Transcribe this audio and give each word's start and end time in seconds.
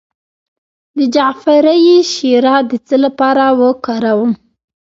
د 0.97 0.99
جعفری 1.15 1.93
شیره 2.13 2.55
د 2.69 2.71
څه 2.87 2.95
لپاره 3.05 3.45
وکاروم؟ 3.61 4.31